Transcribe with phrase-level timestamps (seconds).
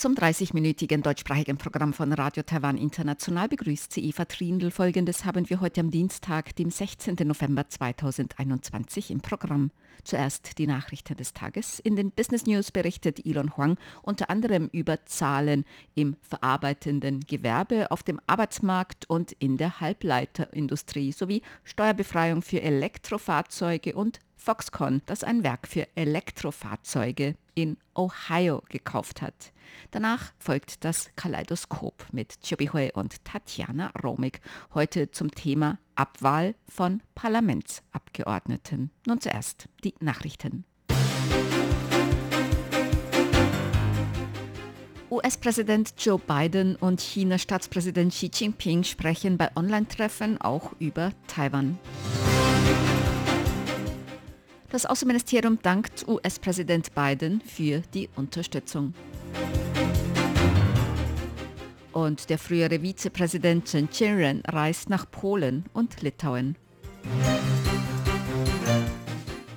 [0.00, 4.70] Zum 30-minütigen deutschsprachigen Programm von Radio Taiwan International begrüßt sie Eva Trindl.
[4.70, 7.16] Folgendes haben wir heute am Dienstag, dem 16.
[7.24, 9.70] November 2021 im Programm.
[10.02, 11.80] Zuerst die Nachrichten des Tages.
[11.80, 18.02] In den Business News berichtet Elon Huang unter anderem über Zahlen im verarbeitenden Gewerbe, auf
[18.02, 25.68] dem Arbeitsmarkt und in der Halbleiterindustrie sowie Steuerbefreiung für Elektrofahrzeuge und Foxconn, das ein Werk
[25.68, 29.52] für Elektrofahrzeuge in Ohio gekauft hat.
[29.90, 34.40] Danach folgt das Kaleidoskop mit Chobi und Tatjana Romig,
[34.74, 38.90] heute zum Thema Abwahl von Parlamentsabgeordneten.
[39.06, 40.64] Nun zuerst die Nachrichten.
[45.10, 51.78] US-Präsident Joe Biden und China-Staatspräsident Xi Jinping sprechen bei Online-Treffen auch über Taiwan.
[54.70, 58.94] Das Außenministerium dankt US-Präsident Biden für die Unterstützung.
[61.92, 66.54] Und der frühere Vizepräsident Chen Chien-ren reist nach Polen und Litauen.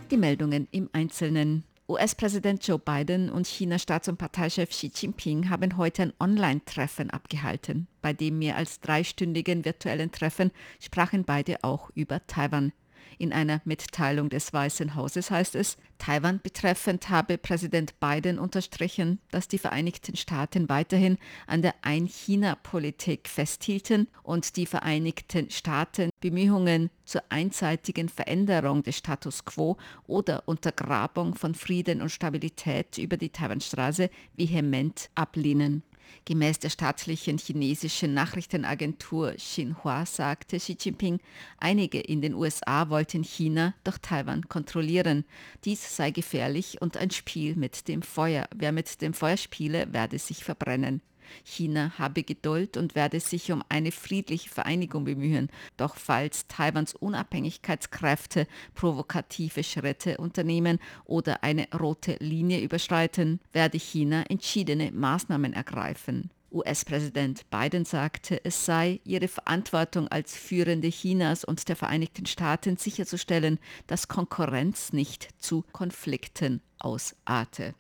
[0.09, 1.64] Die Meldungen im Einzelnen.
[1.88, 7.88] US-Präsident Joe Biden und China-Staats- und Parteichef Xi Jinping haben heute ein Online-Treffen abgehalten.
[8.02, 12.72] Bei dem mehr als dreistündigen virtuellen Treffen sprachen beide auch über Taiwan.
[13.17, 19.47] In einer Mitteilung des Weißen Hauses heißt es, Taiwan betreffend habe Präsident Biden unterstrichen, dass
[19.47, 28.09] die Vereinigten Staaten weiterhin an der Ein-China-Politik festhielten und die Vereinigten Staaten Bemühungen zur einseitigen
[28.09, 29.77] Veränderung des Status quo
[30.08, 35.83] oder Untergrabung von Frieden und Stabilität über die Taiwanstraße vehement ablehnen.
[36.25, 41.19] Gemäß der staatlichen chinesischen Nachrichtenagentur Xinhua sagte Xi Jinping,
[41.57, 45.25] einige in den USA wollten China durch Taiwan kontrollieren.
[45.65, 48.47] Dies sei gefährlich und ein Spiel mit dem Feuer.
[48.55, 51.02] Wer mit dem Feuer spiele, werde sich verbrennen.
[51.44, 55.50] China habe Geduld und werde sich um eine friedliche Vereinigung bemühen.
[55.78, 64.92] Doch falls Taiwans Unabhängigkeitskräfte provokative Schritte unternehmen oder eine rote Linie überschreiten, werde China entschiedene
[64.92, 66.30] Maßnahmen ergreifen.
[66.54, 73.60] US-Präsident Biden sagte, es sei ihre Verantwortung als Führende Chinas und der Vereinigten Staaten sicherzustellen,
[73.88, 77.73] dass Konkurrenz nicht zu Konflikten ausarte.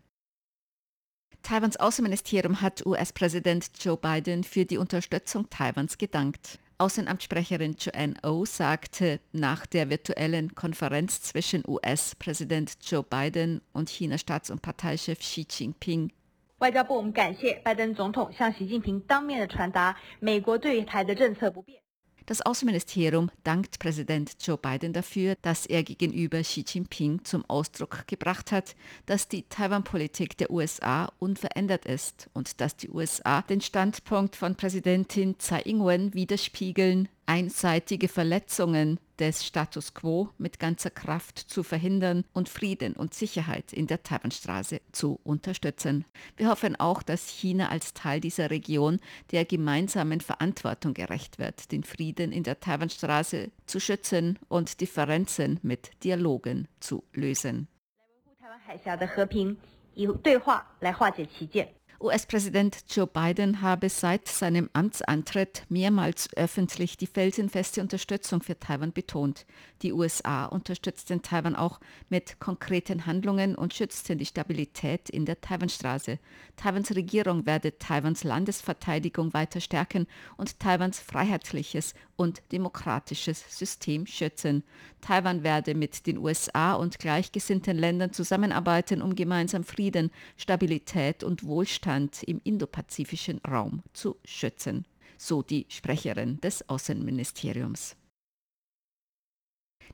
[1.48, 6.58] Taiwans Außenministerium hat US-Präsident Joe Biden für die Unterstützung Taiwans gedankt.
[6.76, 14.50] Außenamtssprecherin Joanne O oh sagte nach der virtuellen Konferenz zwischen US-Präsident Joe Biden und China-Staats-
[14.50, 16.10] und Parteichef Xi Jinping
[16.58, 21.80] 外交部我们感谢拜登总统向习近平当面的传达美国对台的政策不变。
[22.25, 28.53] Das Außenministerium dankt Präsident Joe Biden dafür, dass er gegenüber Xi Jinping zum Ausdruck gebracht
[28.53, 34.55] hat, dass die Taiwan-Politik der USA unverändert ist und dass die USA den Standpunkt von
[34.55, 42.49] Präsidentin Tsai Ing-wen widerspiegeln, einseitige Verletzungen des Status quo mit ganzer Kraft zu verhindern und
[42.49, 46.05] Frieden und Sicherheit in der Taiwanstraße zu unterstützen.
[46.35, 48.99] Wir hoffen auch, dass China als Teil dieser Region
[49.31, 55.91] der gemeinsamen Verantwortung gerecht wird, den Frieden in der Taiwanstraße zu schützen und Differenzen mit
[56.03, 57.67] Dialogen zu lösen.
[62.01, 69.45] US-Präsident Joe Biden habe seit seinem Amtsantritt mehrmals öffentlich die felsenfeste Unterstützung für Taiwan betont.
[69.81, 76.19] Die USA unterstützten Taiwan auch mit konkreten Handlungen und schützten die Stabilität in der Taiwanstraße.
[76.57, 84.63] Taiwans Regierung werde Taiwans Landesverteidigung weiter stärken und Taiwans freiheitliches und demokratisches System schützen.
[85.01, 92.23] Taiwan werde mit den USA und gleichgesinnten Ländern zusammenarbeiten, um gemeinsam Frieden, Stabilität und Wohlstand
[92.23, 94.85] im indopazifischen Raum zu schützen.
[95.17, 97.95] So die Sprecherin des Außenministeriums.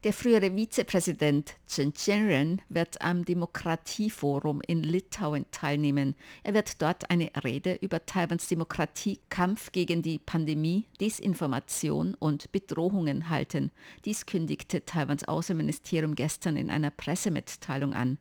[0.05, 6.15] Der frühere Vizepräsident Chen Chien-ren wird am Demokratieforum in Litauen teilnehmen.
[6.41, 13.29] Er wird dort eine Rede über Taiwans Demokratie, Kampf gegen die Pandemie, Desinformation und Bedrohungen
[13.29, 13.71] halten.
[14.05, 18.19] Dies kündigte Taiwans Außenministerium gestern in einer Pressemitteilung an.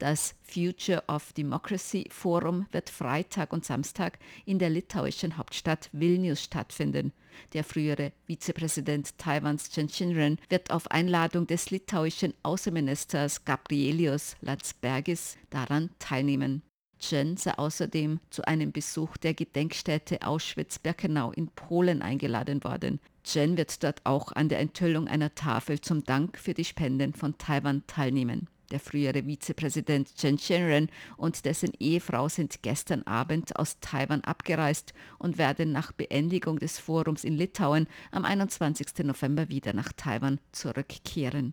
[0.00, 7.12] Das Future of Democracy Forum wird Freitag und Samstag in der litauischen Hauptstadt Vilnius stattfinden.
[7.52, 15.90] Der frühere Vizepräsident Taiwans Chen Chien-ren wird auf Einladung des litauischen Außenministers Gabrielius Landsbergis daran
[15.98, 16.62] teilnehmen.
[16.98, 23.00] Chen sei außerdem zu einem Besuch der Gedenkstätte Auschwitz-Birkenau in Polen eingeladen worden.
[23.22, 27.36] Chen wird dort auch an der Enthüllung einer Tafel zum Dank für die Spenden von
[27.36, 28.48] Taiwan teilnehmen.
[28.70, 35.38] Der frühere Vizepräsident Chen Shenren und dessen Ehefrau sind gestern Abend aus Taiwan abgereist und
[35.38, 39.04] werden nach Beendigung des Forums in Litauen am 21.
[39.04, 41.52] November wieder nach Taiwan zurückkehren.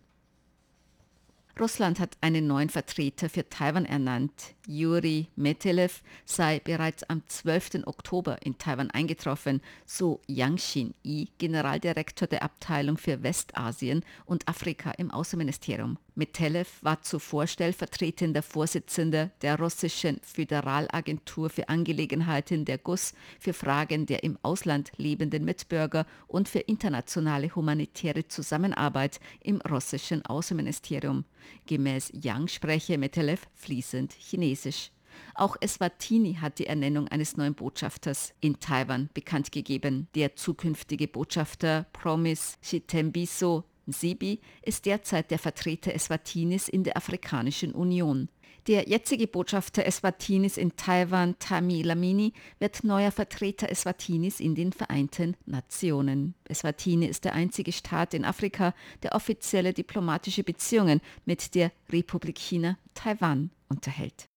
[1.60, 4.56] Russland hat einen neuen Vertreter für Taiwan ernannt.
[4.68, 7.88] Juri Metelev sei bereits am 12.
[7.88, 15.10] Oktober in Taiwan eingetroffen, so Yang Xin-i, Generaldirektor der Abteilung für Westasien und Afrika im
[15.10, 15.98] Außenministerium.
[16.18, 24.24] Metelev war zuvor stellvertretender Vorsitzender der russischen Föderalagentur für Angelegenheiten der GUS für Fragen der
[24.24, 31.24] im Ausland lebenden Mitbürger und für internationale humanitäre Zusammenarbeit im russischen Außenministerium.
[31.68, 34.90] Gemäß Yang spreche Metelev fließend Chinesisch.
[35.36, 40.08] Auch Eswatini hat die Ernennung eines neuen Botschafters in Taiwan bekannt gegeben.
[40.16, 48.30] Der zukünftige Botschafter Promise Chitembiso Sibi ist derzeit der Vertreter Eswatinis in der Afrikanischen Union.
[48.68, 55.38] Der jetzige Botschafter Eswatinis in Taiwan, Tami Lamini, wird neuer Vertreter Eswatinis in den Vereinten
[55.46, 56.36] Nationen.
[56.50, 58.74] Eswatini ist der einzige Staat in Afrika,
[59.04, 64.28] der offizielle diplomatische Beziehungen mit der Republik China Taiwan unterhält.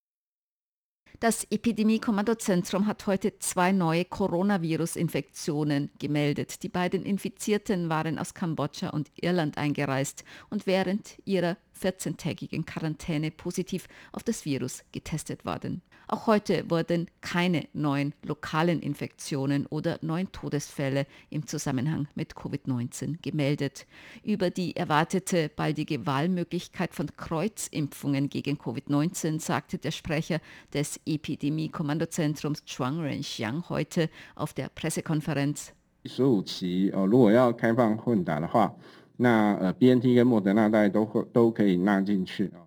[1.21, 6.63] Das Epidemie-Kommandozentrum hat heute zwei neue Coronavirus-Infektionen gemeldet.
[6.63, 13.87] Die beiden Infizierten waren aus Kambodscha und Irland eingereist und während ihrer 14-tägigen Quarantäne positiv
[14.13, 15.83] auf das Virus getestet worden.
[16.08, 23.86] Auch heute wurden keine neuen lokalen Infektionen oder neuen Todesfälle im Zusammenhang mit Covid-19 gemeldet.
[24.22, 30.38] Über die erwartete baldige Wahlmöglichkeit von Kreuzimpfungen gegen Covid-19 sagte der Sprecher
[30.72, 35.72] des Epidemie-Kommandozentrums Chuang Renxiang heute auf der Pressekonferenz.
[36.04, 38.72] 十五期哦，如果要开放混打的话，
[39.16, 42.62] 那呃，BNT 跟莫德纳大家都会都可以纳进去啊。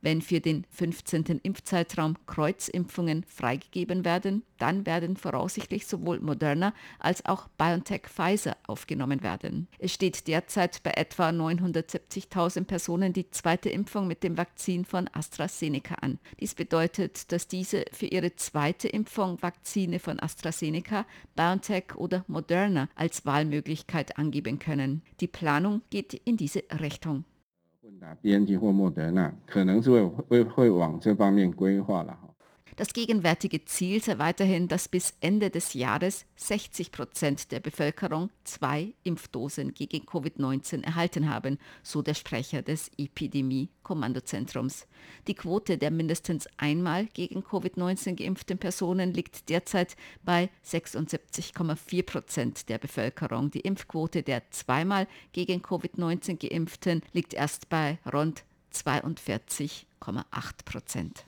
[0.00, 1.40] Wenn für den 15.
[1.42, 9.68] Impfzeitraum Kreuzimpfungen freigegeben werden, dann werden voraussichtlich sowohl Moderna als auch BioNTech Pfizer aufgenommen werden.
[9.78, 15.96] Es steht derzeit bei etwa 970.000 Personen die zweite Impfung mit dem Vakzin von AstraZeneca
[15.96, 16.18] an.
[16.40, 23.26] Dies bedeutet, dass diese für ihre zweite Impfung Vakzine von AstraZeneca, BioNTech oder Moderna als
[23.26, 25.02] Wahlmöglichkeit angeben können.
[25.20, 27.24] Die Planung geht in diese Richtung.
[28.00, 32.28] 打 BNT 或莫德纳，可能是会会会往这方面规划了哈。
[32.76, 39.72] Das gegenwärtige Ziel sei weiterhin, dass bis Ende des Jahres 60 Prozent der Bevölkerung zwei Impfdosen
[39.72, 44.86] gegen Covid-19 erhalten haben, so der Sprecher des Epidemie-Kommandozentrums.
[45.26, 52.76] Die Quote der mindestens einmal gegen Covid-19 geimpften Personen liegt derzeit bei 76,4 Prozent der
[52.76, 53.50] Bevölkerung.
[53.50, 58.44] Die Impfquote der zweimal gegen Covid-19 geimpften liegt erst bei rund
[58.74, 59.86] 42,8
[60.66, 61.25] Prozent.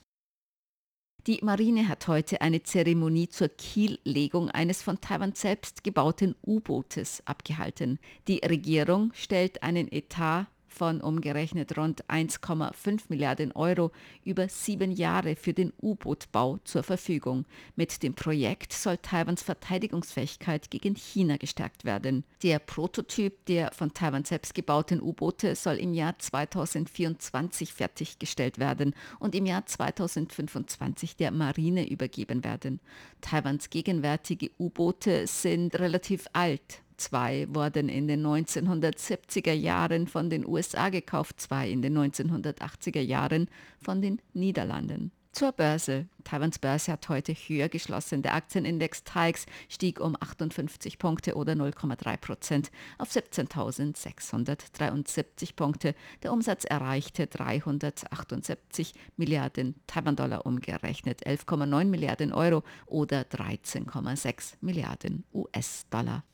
[1.29, 7.99] Die Marine hat heute eine Zeremonie zur Kiellegung eines von Taiwan selbst gebauten U-Bootes abgehalten.
[8.29, 13.91] Die Regierung stellt einen Etat von umgerechnet rund 1,5 Milliarden Euro
[14.25, 17.45] über sieben Jahre für den U-Boot-Bau zur Verfügung.
[17.77, 22.25] Mit dem Projekt soll Taiwans Verteidigungsfähigkeit gegen China gestärkt werden.
[22.43, 29.35] Der Prototyp der von Taiwan selbst gebauten U-Boote soll im Jahr 2024 fertiggestellt werden und
[29.35, 32.81] im Jahr 2025 der Marine übergeben werden.
[33.21, 36.83] Taiwans gegenwärtige U-Boote sind relativ alt.
[36.99, 43.49] Zwei wurden in den 1970er Jahren von den USA gekauft, zwei in den 1980er Jahren
[43.81, 45.13] von den Niederlanden.
[45.31, 46.09] Zur Börse.
[46.25, 48.23] Taiwans Börse hat heute höher geschlossen.
[48.23, 55.95] Der Aktienindex TAIX stieg um 58 Punkte oder 0,3 Prozent auf 17.673 Punkte.
[56.25, 66.25] Der Umsatz erreichte 378 Milliarden Taiwan-Dollar umgerechnet, 11,9 Milliarden Euro oder 13,6 Milliarden US-Dollar.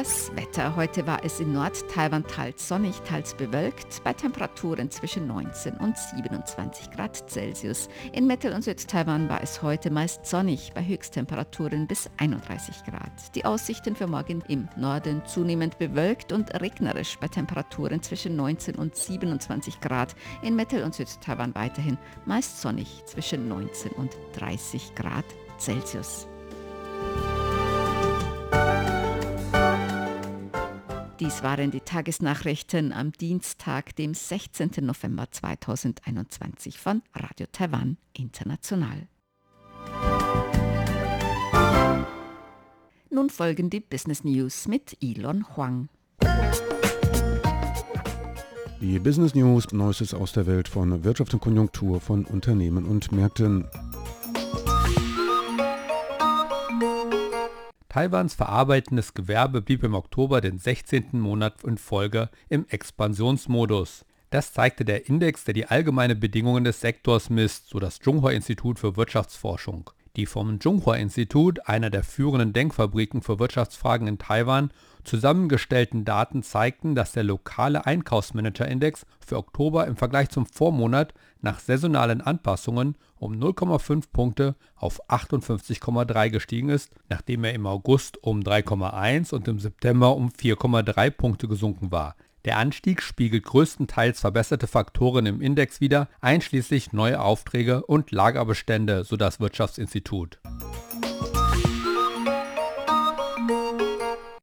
[0.00, 0.76] Das Wetter.
[0.76, 6.90] Heute war es in Nord-Taiwan teils sonnig, teils bewölkt, bei Temperaturen zwischen 19 und 27
[6.90, 7.90] Grad Celsius.
[8.12, 13.12] In Mittel- und Südtaiwan war es heute meist sonnig, bei Höchsttemperaturen bis 31 Grad.
[13.34, 18.96] Die Aussichten für morgen im Norden zunehmend bewölkt und regnerisch, bei Temperaturen zwischen 19 und
[18.96, 20.16] 27 Grad.
[20.40, 25.26] In Mittel- und Südtaiwan weiterhin meist sonnig, zwischen 19 und 30 Grad
[25.60, 26.26] Celsius.
[31.20, 34.70] Dies waren die Tagesnachrichten am Dienstag, dem 16.
[34.80, 39.06] November 2021 von Radio Taiwan International.
[43.10, 45.90] Nun folgen die Business News mit Elon Huang.
[48.80, 53.66] Die Business News, Neuestes aus der Welt von Wirtschaft und Konjunktur von Unternehmen und Märkten.
[57.90, 61.08] Taiwans verarbeitendes Gewerbe blieb im Oktober den 16.
[61.18, 64.06] Monat in Folge im Expansionsmodus.
[64.30, 68.96] Das zeigte der Index, der die allgemeine Bedingungen des Sektors misst, so das Zhonghua-Institut für
[68.96, 69.90] Wirtschaftsforschung.
[70.16, 74.72] Die vom Zhonghua-Institut, einer der führenden Denkfabriken für Wirtschaftsfragen in Taiwan,
[75.04, 82.20] zusammengestellten Daten zeigten, dass der lokale Einkaufsmanager-Index für Oktober im Vergleich zum Vormonat nach saisonalen
[82.20, 89.46] Anpassungen um 0,5 Punkte auf 58,3 gestiegen ist, nachdem er im August um 3,1 und
[89.46, 92.16] im September um 4,3 Punkte gesunken war.
[92.46, 99.18] Der Anstieg spiegelt größtenteils verbesserte Faktoren im Index wider, einschließlich neue Aufträge und Lagerbestände, so
[99.18, 100.40] das Wirtschaftsinstitut.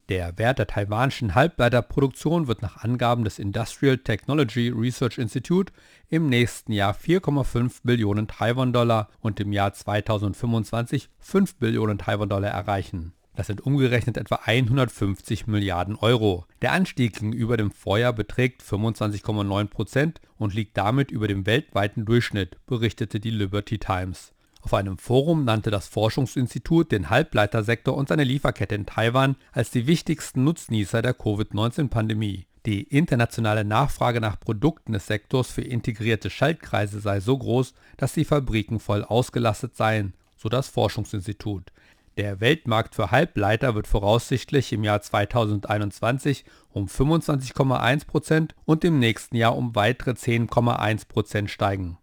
[0.10, 5.74] Der Wert der taiwanischen Halbleiterproduktion wird nach Angaben des Industrial Technology Research Institute
[6.08, 13.17] im nächsten Jahr 4,5 Billionen Taiwan-Dollar und im Jahr 2025 5 Billionen Taiwan-Dollar erreichen.
[13.38, 16.48] Das sind umgerechnet etwa 150 Milliarden Euro.
[16.64, 22.58] Der Anstieg gegenüber dem Vorjahr beträgt 25,9 Prozent und liegt damit über dem weltweiten Durchschnitt,
[22.66, 24.34] berichtete die Liberty Times.
[24.64, 29.86] Auf einem Forum nannte das Forschungsinstitut den Halbleitersektor und seine Lieferkette in Taiwan als die
[29.86, 32.48] wichtigsten Nutznießer der Covid-19-Pandemie.
[32.66, 38.26] Die internationale Nachfrage nach Produkten des Sektors für integrierte Schaltkreise sei so groß, dass die
[38.26, 41.72] Fabriken voll ausgelastet seien, so das Forschungsinstitut.
[42.18, 49.56] Der Weltmarkt für Halbleiter wird voraussichtlich im Jahr 2021 um 25,1% und im nächsten Jahr
[49.56, 52.00] um weitere 10,1% steigen.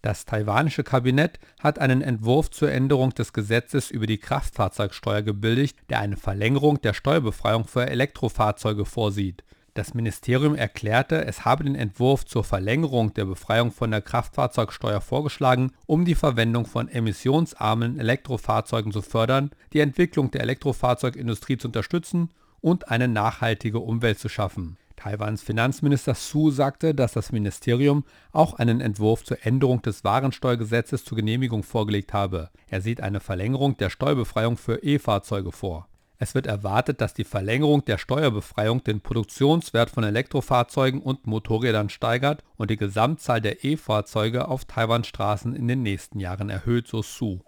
[0.00, 5.98] Das taiwanische Kabinett hat einen Entwurf zur Änderung des Gesetzes über die Kraftfahrzeugsteuer gebilligt, der
[5.98, 9.42] eine Verlängerung der Steuerbefreiung für Elektrofahrzeuge vorsieht.
[9.78, 15.70] Das Ministerium erklärte, es habe den Entwurf zur Verlängerung der Befreiung von der Kraftfahrzeugsteuer vorgeschlagen,
[15.86, 22.30] um die Verwendung von emissionsarmen Elektrofahrzeugen zu fördern, die Entwicklung der Elektrofahrzeugindustrie zu unterstützen
[22.60, 24.78] und eine nachhaltige Umwelt zu schaffen.
[24.96, 31.14] Taiwans Finanzminister Su sagte, dass das Ministerium auch einen Entwurf zur Änderung des Warensteuergesetzes zur
[31.14, 32.50] Genehmigung vorgelegt habe.
[32.66, 35.86] Er sieht eine Verlängerung der Steuerbefreiung für E-Fahrzeuge vor.
[36.20, 42.42] Es wird erwartet, dass die Verlängerung der Steuerbefreiung den Produktionswert von Elektrofahrzeugen und Motorrädern steigert
[42.56, 47.38] und die Gesamtzahl der E-Fahrzeuge auf Taiwans Straßen in den nächsten Jahren erhöht, so Su.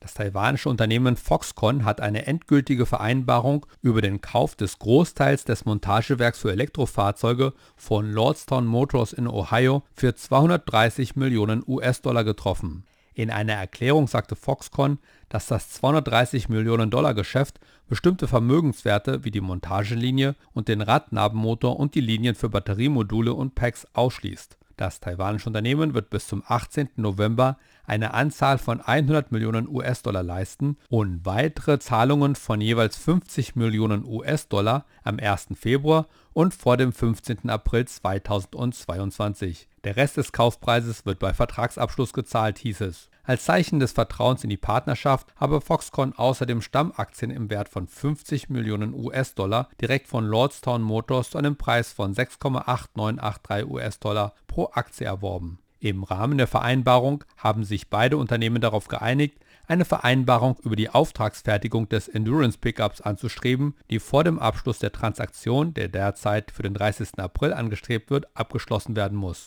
[0.00, 6.40] Das taiwanische Unternehmen Foxconn hat eine endgültige Vereinbarung über den Kauf des Großteils des Montagewerks
[6.40, 12.84] für Elektrofahrzeuge von Lordstown Motors in Ohio für 230 Millionen US-Dollar getroffen.
[13.14, 14.98] In einer Erklärung sagte Foxconn,
[15.28, 21.94] dass das 230 Millionen Dollar Geschäft bestimmte Vermögenswerte wie die Montagelinie und den Radnabenmotor und
[21.94, 24.56] die Linien für Batteriemodule und Packs ausschließt.
[24.80, 26.88] Das taiwanische Unternehmen wird bis zum 18.
[26.96, 34.06] November eine Anzahl von 100 Millionen US-Dollar leisten und weitere Zahlungen von jeweils 50 Millionen
[34.06, 35.48] US-Dollar am 1.
[35.54, 37.50] Februar und vor dem 15.
[37.50, 39.68] April 2022.
[39.84, 43.08] Der Rest des Kaufpreises wird bei Vertragsabschluss gezahlt, hieß es.
[43.24, 48.50] Als Zeichen des Vertrauens in die Partnerschaft habe Foxconn außerdem Stammaktien im Wert von 50
[48.50, 55.60] Millionen US-Dollar direkt von Lordstown Motors zu einem Preis von 6,8983 US-Dollar pro Aktie erworben.
[55.78, 59.38] Im Rahmen der Vereinbarung haben sich beide Unternehmen darauf geeinigt,
[59.70, 65.74] eine Vereinbarung über die Auftragsfertigung des Endurance Pickups anzustreben, die vor dem Abschluss der Transaktion,
[65.74, 67.18] der derzeit für den 30.
[67.18, 69.46] April angestrebt wird, abgeschlossen werden muss.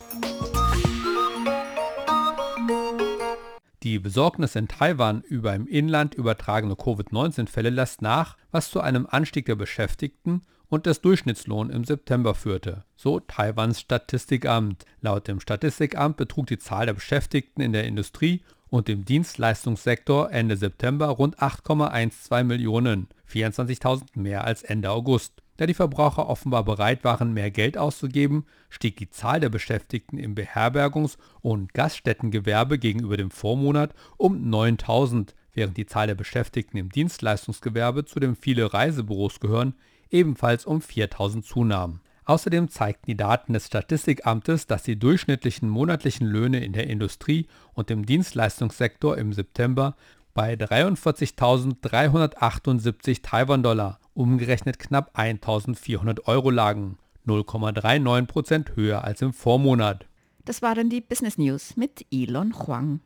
[3.83, 9.45] Die Besorgnis in Taiwan über im Inland übertragene Covid-19-Fälle lässt nach, was zu einem Anstieg
[9.45, 14.85] der Beschäftigten und des Durchschnittslohns im September führte, so Taiwans Statistikamt.
[15.01, 18.41] Laut dem Statistikamt betrug die Zahl der Beschäftigten in der Industrie
[18.73, 25.43] und im Dienstleistungssektor Ende September rund 8,12 Millionen, 24.000 mehr als Ende August.
[25.57, 30.33] Da die Verbraucher offenbar bereit waren, mehr Geld auszugeben, stieg die Zahl der Beschäftigten im
[30.33, 38.05] Beherbergungs- und Gaststättengewerbe gegenüber dem Vormonat um 9000, während die Zahl der Beschäftigten im Dienstleistungsgewerbe,
[38.05, 39.75] zu dem viele Reisebüros gehören,
[40.09, 41.99] ebenfalls um 4000 zunahm.
[42.25, 47.89] Außerdem zeigten die Daten des Statistikamtes, dass die durchschnittlichen monatlichen Löhne in der Industrie und
[47.91, 49.95] im Dienstleistungssektor im September
[50.33, 60.07] bei 43.378 Taiwan-Dollar, umgerechnet knapp 1.400 Euro lagen, 0,39 Prozent höher als im Vormonat.
[60.45, 63.01] Das waren die Business News mit Elon Huang.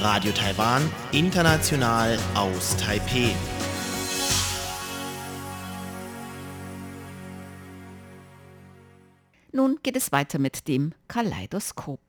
[0.00, 3.34] Radio Taiwan, international aus Taipeh.
[9.52, 12.00] Nun geht es weiter mit dem Kaleidoskop.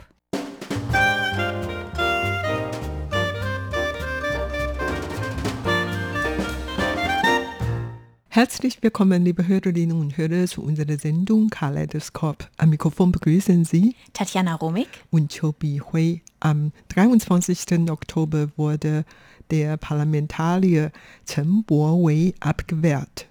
[8.34, 12.48] Herzlich willkommen, liebe Hörerinnen und Hörer, zu unserer Sendung Kaleidoskop.
[12.56, 16.22] Am Mikrofon begrüßen Sie Tatjana Romig und Chobi Hui.
[16.40, 17.90] Am 23.
[17.90, 19.04] Oktober wurde
[19.50, 20.94] der Parlamentarier
[21.26, 23.28] Chen Bo-wei abgewehrt.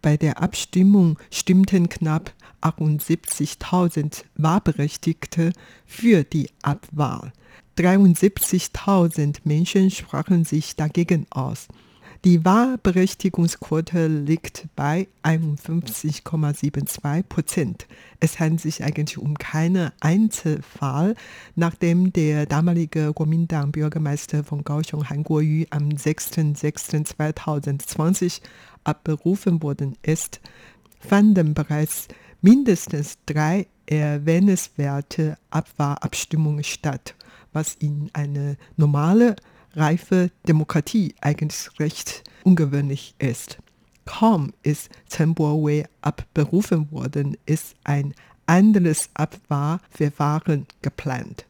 [0.00, 2.32] Bei der Abstimmung stimmten knapp
[2.62, 5.52] 78.000 Wahlberechtigte
[5.84, 7.32] für die Abwahl.
[7.76, 11.66] 73.000 Menschen sprachen sich dagegen aus.
[12.24, 17.86] Die Wahlberechtigungsquote liegt bei 51,72 Prozent.
[18.18, 21.16] Es handelt sich eigentlich um keinen Einzelfall,
[21.54, 28.40] nachdem der damalige Kuomintang-Bürgermeister von Kaohsiung Han Kuo-yu am 6.06.2020
[28.84, 30.40] abberufen worden ist,
[31.00, 32.08] fanden bereits
[32.40, 37.16] mindestens drei erwähnenswerte Abwahlabstimmungen statt,
[37.52, 39.36] was in eine normale
[39.76, 43.58] reife Demokratie eigentlich recht ungewöhnlich ist.
[44.04, 48.14] Kaum ist Chen Bo-wei abberufen worden, ist ein
[48.46, 51.46] anderes Abwahlverfahren geplant.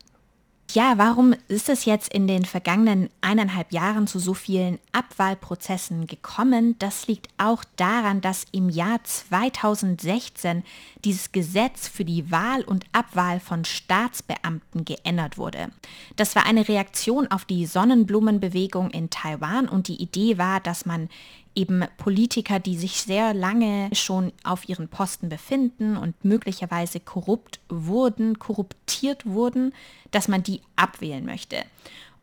[0.75, 6.75] Ja, warum ist es jetzt in den vergangenen eineinhalb Jahren zu so vielen Abwahlprozessen gekommen?
[6.81, 10.65] Das liegt auch daran, dass im Jahr 2016
[11.05, 15.69] dieses Gesetz für die Wahl und Abwahl von Staatsbeamten geändert wurde.
[16.17, 21.09] Das war eine Reaktion auf die Sonnenblumenbewegung in Taiwan und die Idee war, dass man
[21.55, 28.39] eben Politiker, die sich sehr lange schon auf ihren Posten befinden und möglicherweise korrupt wurden,
[28.39, 29.73] korruptiert wurden,
[30.11, 31.65] dass man die abwählen möchte.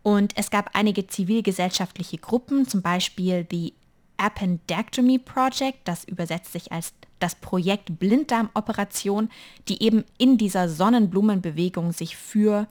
[0.03, 3.73] Und es gab einige zivilgesellschaftliche Gruppen, zum Beispiel die
[4.17, 9.29] Appendectomy Project, das übersetzt sich als das Projekt Blinddarmoperation,
[9.67, 12.67] die eben in dieser Sonnenblumenbewegung sich für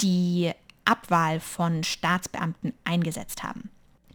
[0.00, 0.52] die
[0.84, 3.70] Abwahl von Staatsbeamten eingesetzt haben.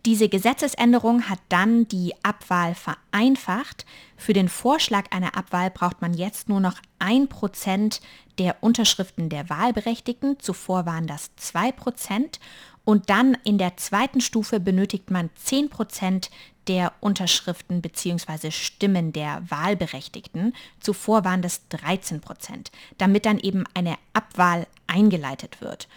[0.06, 3.86] Diese Gesetzesänderung hat dann die Abwahl vereinfacht.
[4.18, 8.02] Für den Vorschlag einer Abwahl braucht man jetzt nur noch ein Prozent
[8.40, 10.40] der Unterschriften der Wahlberechtigten.
[10.40, 12.40] Zuvor waren das zwei Prozent.
[12.84, 16.32] Und dann in der zweiten Stufe benötigt man 10 Prozent
[16.68, 18.50] der Unterschriften bzw.
[18.50, 20.56] Stimmen der Wahlberechtigten.
[20.80, 25.88] Zuvor waren das 13 Prozent, damit dann eben eine Abwahl eingeleitet wird.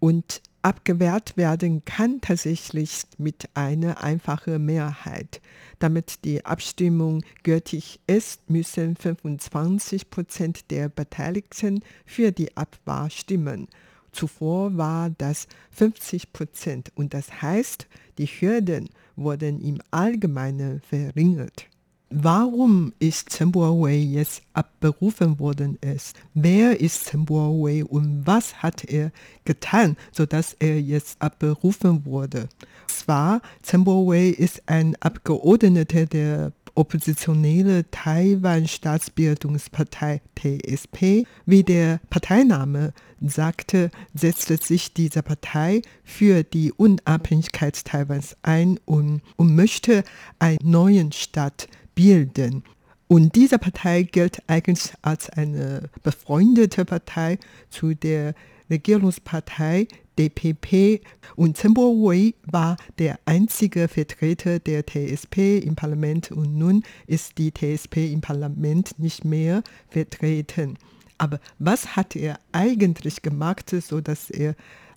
[0.00, 5.40] Und abgewehrt werden kann tatsächlich mit einer einfachen Mehrheit.
[5.78, 13.68] Damit die Abstimmung gültig ist, müssen 25 Prozent der Beteiligten für die Abwahl stimmen.
[14.10, 17.86] Zuvor war das 50 Prozent und das heißt,
[18.18, 21.68] die Hürden wurden im Allgemeinen verringert.
[22.08, 26.16] Warum ist Bo-wei jetzt abberufen worden ist?
[26.34, 29.10] Wer ist Bo-wei und was hat er
[29.44, 32.48] getan, sodass er jetzt abberufen wurde?
[32.86, 33.42] Zwar,
[33.72, 41.26] Bo-wei ist ein Abgeordneter der oppositionelle Taiwan-Staatsbildungspartei TSP.
[41.44, 49.56] Wie der Parteiname sagte, setzte sich diese Partei für die Unabhängigkeit Taiwans ein und, und
[49.56, 50.04] möchte
[50.38, 51.66] einen neuen Staat
[51.96, 52.62] bilden.
[53.08, 57.38] Und diese Partei gilt eigentlich als eine befreundete Partei
[57.70, 58.34] zu der
[58.70, 61.02] Regierungspartei DPP
[61.36, 67.52] und Chen Bo-wei war der einzige Vertreter der TSP im Parlament und nun ist die
[67.52, 70.78] TSP im Parlament nicht mehr vertreten.
[71.18, 74.54] Aber was hat er eigentlich gemacht, sodass er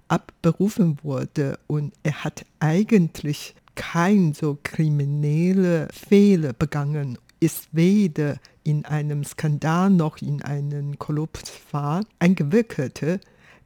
[0.08, 9.24] abberufen wurde und er hat eigentlich kein so kriminelle Fehler begangen, ist weder in einem
[9.24, 13.22] Skandal noch in einem Korruptfall eingewirkt.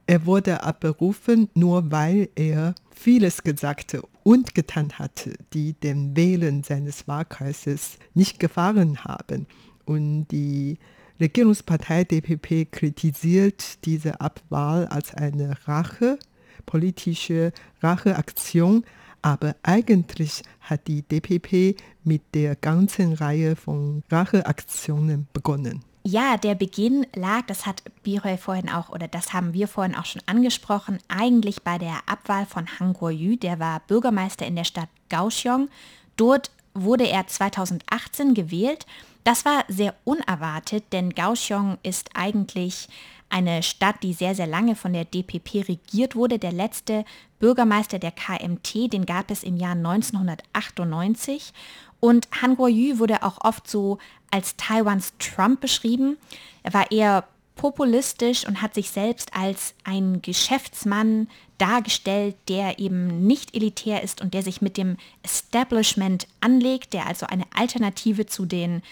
[0.06, 7.08] Er wurde abberufen, nur weil er vieles gesagt und getan hatte, die den Wählern seines
[7.08, 9.48] Wahlkreises nicht gefallen haben.
[9.84, 10.78] Und die
[11.18, 16.20] Regierungspartei DPP kritisiert diese Abwahl als eine Rache,
[16.66, 18.84] politische Racheaktion
[19.24, 25.82] Aber eigentlich hat die DPP mit der ganzen Reihe von Racheaktionen begonnen.
[26.02, 30.04] Ja, der Beginn lag, das hat Biroy vorhin auch, oder das haben wir vorhin auch
[30.04, 34.90] schon angesprochen, eigentlich bei der Abwahl von Han Kuo-yu, der war Bürgermeister in der Stadt
[35.08, 35.70] Kaohsiung.
[36.18, 38.84] Dort wurde er 2018 gewählt.
[39.24, 42.90] Das war sehr unerwartet, denn Kaohsiung ist eigentlich
[43.28, 46.38] eine Stadt, die sehr, sehr lange von der DPP regiert wurde.
[46.38, 47.04] Der letzte
[47.38, 51.52] Bürgermeister der KMT, den gab es im Jahr 1998.
[52.00, 53.98] Und Han Kuo-yu wurde auch oft so
[54.30, 56.16] als Taiwans Trump beschrieben.
[56.62, 57.24] Er war eher
[57.56, 64.34] populistisch und hat sich selbst als ein Geschäftsmann dargestellt, der eben nicht elitär ist und
[64.34, 68.82] der sich mit dem Establishment anlegt, der also eine Alternative zu den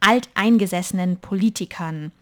[0.00, 2.12] alteingesessenen Politikern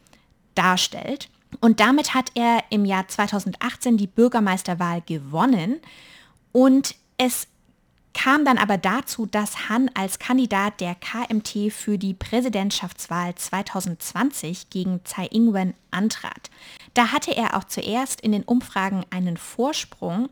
[0.55, 1.29] darstellt.
[1.61, 5.81] Und damit hat er im Jahr 2018 die Bürgermeisterwahl gewonnen
[6.53, 7.49] und es
[8.17, 15.05] kam dann aber dazu, dass Han als Kandidat der KMT für die Präsidentschaftswahl 2020 gegen
[15.05, 16.51] Tsai Ing-wen antrat.
[16.95, 20.31] Da hatte er auch zuerst in den Umfragen einen Vorsprung.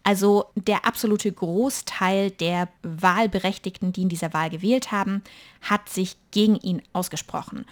[0.03, 5.23] Also der absolute Großteil der Wahlberechtigten, die in dieser Wahl gewählt haben,
[5.61, 7.65] hat sich gegen ihn ausgesprochen.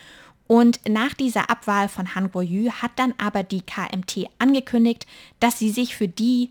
[0.48, 5.06] Und nach dieser Abwahl von Han Kuo-yu hat dann aber die KMT angekündigt,
[5.40, 6.50] dass sie sich für diese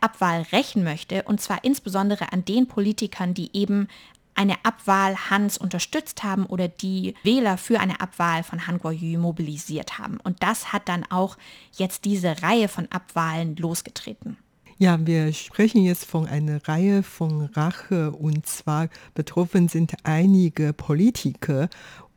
[0.00, 3.88] Abwahl rächen möchte, und zwar insbesondere an den Politikern, die eben
[4.36, 9.98] eine Abwahl Hans unterstützt haben oder die Wähler für eine Abwahl von Han Kuo-yu mobilisiert
[9.98, 10.18] haben.
[10.22, 11.36] Und das hat dann auch
[11.72, 14.38] jetzt diese Reihe von Abwahlen losgetreten.
[14.80, 21.68] Ja, wir sprechen jetzt von einer Reihe von Rache und zwar betroffen sind einige Politiker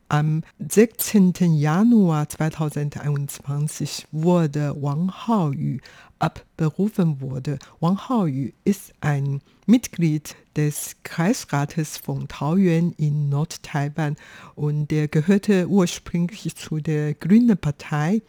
[0.09, 1.33] am 16.
[1.55, 5.79] Januar 2021 wurde Wang Haoyu
[6.19, 7.57] abberufen wurde.
[7.79, 14.17] Wang Haoyu ist ein Mitglied des Kreisrates von Taoyuan in Nordtaiwan
[14.53, 18.21] und der gehörte ursprünglich zu der Grünen Partei.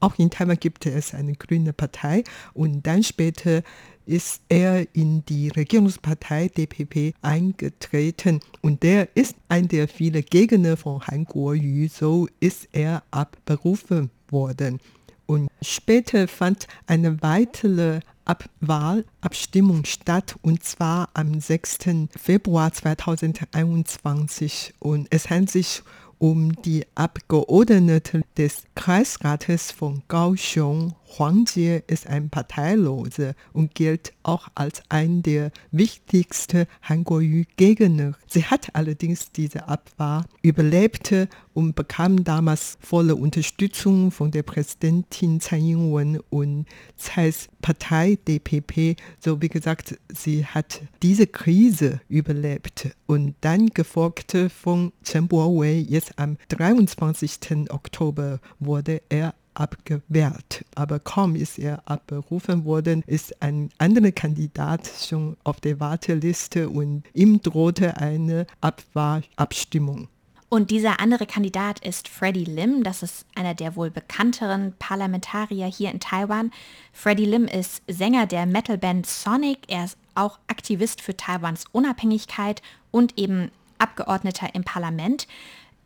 [0.00, 3.62] Auch in Taiwan gibt es eine grüne Partei und dann später
[4.04, 11.04] ist er in die Regierungspartei DPP eingetreten und der ist ein der vielen Gegner von
[11.06, 14.78] Han Kuo-yu, so ist er abberufen worden.
[15.26, 21.78] Und später fand eine weitere Abwahlabstimmung statt und zwar am 6.
[22.16, 30.94] Februar 2021 und es handelt sich um um die Abgeordnete des Kreisrates von Kaohsiung.
[31.06, 38.14] Huang Jie ist ein Parteilose und gilt auch als ein der wichtigsten Han Kuo-yu-Gegner.
[38.26, 45.58] Sie hat allerdings diese Abwahl überlebte und bekam damals volle Unterstützung von der Präsidentin Tsai
[45.58, 46.66] Ing-wen und
[46.98, 48.96] Tsais Partei DPP.
[49.20, 55.84] So wie gesagt, sie hat diese Krise überlebt und dann gefolgt von Chen Bo-wei.
[55.88, 57.70] Jetzt am 23.
[57.70, 60.64] Oktober wurde er abgewehrt.
[60.74, 67.04] Aber kaum ist er abberufen worden, ist ein anderer Kandidat schon auf der Warteliste und
[67.14, 70.08] ihm drohte eine Abwahlabstimmung.
[70.48, 72.84] Und dieser andere Kandidat ist Freddie Lim.
[72.84, 76.52] Das ist einer der wohl bekannteren Parlamentarier hier in Taiwan.
[76.92, 79.58] Freddie Lim ist Sänger der Metalband Sonic.
[79.66, 85.26] Er ist auch Aktivist für Taiwans Unabhängigkeit und eben Abgeordneter im Parlament.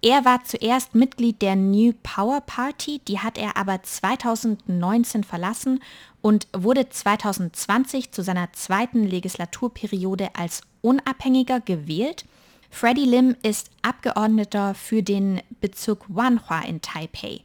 [0.03, 5.81] Er war zuerst Mitglied der New Power Party, die hat er aber 2019 verlassen
[6.23, 12.25] und wurde 2020 zu seiner zweiten Legislaturperiode als Unabhängiger gewählt.
[12.71, 17.41] Freddie Lim ist Abgeordneter für den Bezirk Wanhua in Taipei.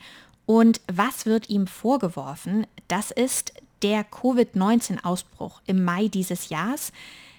[0.45, 2.67] Und was wird ihm vorgeworfen?
[2.87, 6.93] Das ist der Covid-19-Ausbruch im Mai dieses Jahres.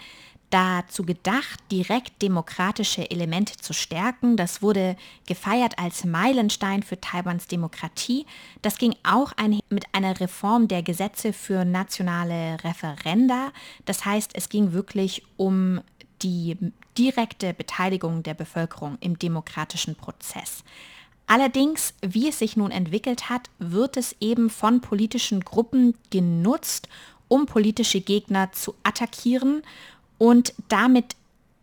[0.50, 4.36] dazu gedacht, direkt demokratische Elemente zu stärken.
[4.36, 8.26] Das wurde gefeiert als Meilenstein für Taiwans Demokratie.
[8.62, 13.52] Das ging auch ein, mit einer Reform der Gesetze für nationale Referenda.
[13.84, 15.80] Das heißt, es ging wirklich um
[16.22, 16.56] die
[16.96, 20.64] direkte Beteiligung der Bevölkerung im demokratischen Prozess.
[21.26, 26.88] Allerdings, wie es sich nun entwickelt hat, wird es eben von politischen Gruppen genutzt,
[27.28, 29.62] um politische Gegner zu attackieren
[30.18, 31.16] und damit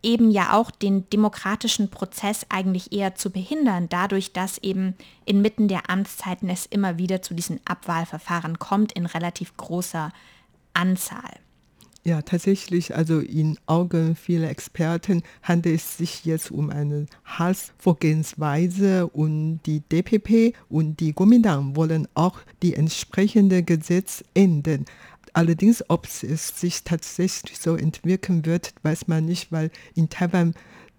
[0.04, 5.90] eben ja auch den demokratischen Prozess eigentlich eher zu behindern, dadurch, dass eben inmitten der
[5.90, 10.12] Amtszeiten es immer wieder zu diesen Abwahlverfahren kommt in relativ großer
[10.74, 11.40] Anzahl.
[12.06, 19.62] Ja, tatsächlich, also in Augen vieler Experten handelt es sich jetzt um eine Hassvorgehensweise und
[19.66, 24.84] die DPP und die Kuomintang wollen auch die entsprechende Gesetz ändern.
[25.34, 30.54] Allerdings, ob es sich tatsächlich so entwickeln wird, weiß man nicht, weil in Taiwan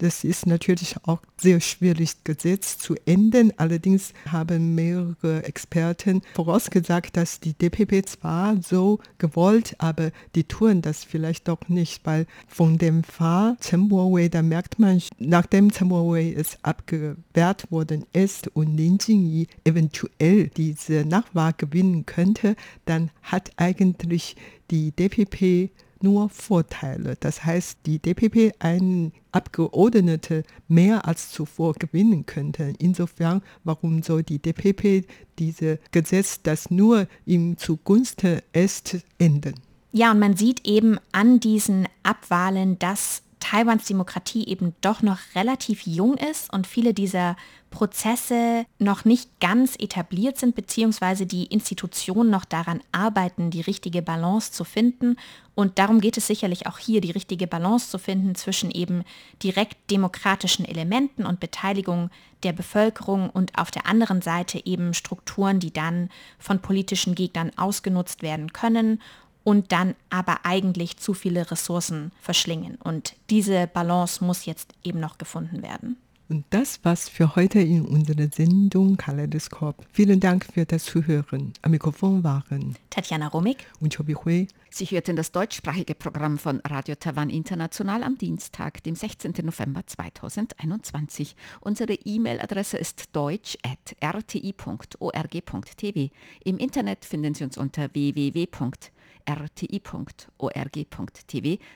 [0.04, 3.54] das ist natürlich auch sehr schwierig gesetzt zu ändern.
[3.56, 11.04] Allerdings haben mehrere Experten vorausgesagt, dass die DPP zwar so gewollt, aber die tun das
[11.04, 16.34] vielleicht doch nicht, weil von dem Fall Chen Bo-wei, da merkt man, nachdem Chen Bo-wei
[16.36, 24.36] es abgewehrt worden ist und Lin Jingyi eventuell diese Nachwahl gewinnen könnte, dann hat eigentlich
[24.70, 25.70] die DPP
[26.04, 27.16] nur Vorteile.
[27.18, 32.74] Das heißt, die DPP einen Abgeordnete mehr als zuvor gewinnen könnte.
[32.78, 35.08] Insofern, warum soll die DPP
[35.40, 39.54] dieses Gesetz, das nur ihm zugunsten ist, ändern?
[39.90, 45.86] Ja, und man sieht eben an diesen Abwahlen, dass Taiwans Demokratie eben doch noch relativ
[45.86, 47.36] jung ist und viele dieser
[47.68, 54.52] Prozesse noch nicht ganz etabliert sind, beziehungsweise die Institutionen noch daran arbeiten, die richtige Balance
[54.52, 55.16] zu finden.
[55.54, 59.04] Und darum geht es sicherlich auch hier, die richtige Balance zu finden zwischen eben
[59.42, 62.08] direkt demokratischen Elementen und Beteiligung
[62.44, 68.22] der Bevölkerung und auf der anderen Seite eben Strukturen, die dann von politischen Gegnern ausgenutzt
[68.22, 69.00] werden können
[69.44, 72.76] und dann aber eigentlich zu viele Ressourcen verschlingen.
[72.82, 75.96] Und diese Balance muss jetzt eben noch gefunden werden.
[76.30, 79.84] Und das war's für heute in unserer Sendung Kaleidoskop.
[79.92, 81.52] Vielen Dank für das Zuhören.
[81.60, 84.48] Am Mikrofon waren Tatjana Romig und Chobi Hui.
[84.70, 89.34] Sie hörten das deutschsprachige Programm von Radio Taiwan International am Dienstag, dem 16.
[89.42, 91.36] November 2021.
[91.60, 96.08] Unsere E-Mail-Adresse ist deutsch.rti.org.tv.
[96.42, 98.94] Im Internet finden Sie uns unter www.rti.org.tv
[99.28, 100.38] rti.org.tv,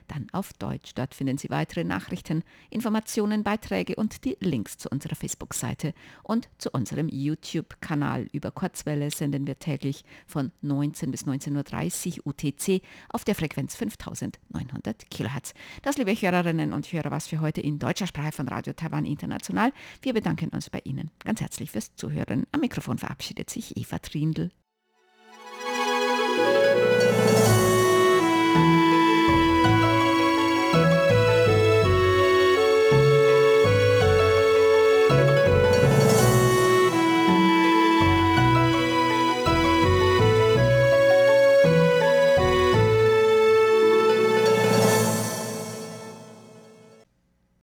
[0.07, 0.95] dann auf Deutsch.
[0.95, 6.71] Dort finden Sie weitere Nachrichten, Informationen, Beiträge und die Links zu unserer Facebook-Seite und zu
[6.71, 8.29] unserem YouTube-Kanal.
[8.33, 15.11] Über Kurzwelle senden wir täglich von 19 bis 19.30 Uhr UTC auf der Frequenz 5900
[15.11, 15.55] kHz.
[15.83, 19.73] Das, liebe Hörerinnen und Hörer, was für heute in deutscher Sprache von Radio Taiwan International.
[20.03, 22.47] Wir bedanken uns bei Ihnen ganz herzlich fürs Zuhören.
[22.53, 24.51] Am Mikrofon verabschiedet sich Eva Trindl.